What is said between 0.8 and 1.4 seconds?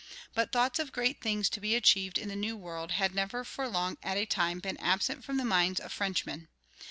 great